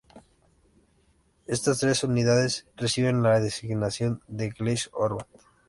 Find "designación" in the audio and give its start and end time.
3.39-4.23